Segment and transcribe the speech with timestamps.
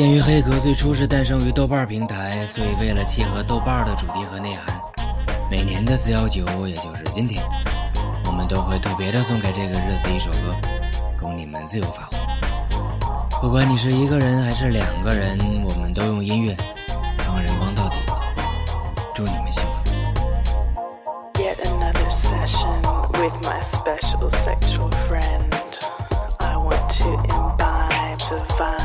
[0.00, 4.80] 鉴于黑格最初是诞生于豆瓣平台，所以为了契合豆瓣的主题和内涵，
[5.50, 7.44] 每年的四幺九，也就是今天，
[8.24, 10.56] 我们都会特别的送给这个日子一首歌，
[11.18, 12.16] 供你们自由发挥。
[13.42, 16.56] 不管你是一个人还是两个人，我们都用音乐
[17.18, 17.98] 帮人帮到底。
[19.14, 19.84] 祝你们幸福。
[21.34, 22.80] Yet another session
[23.20, 25.52] with my special sexual friend.
[26.38, 28.79] I want to imbibe the vibe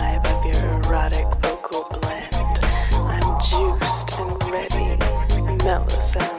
[5.76, 6.35] Alice.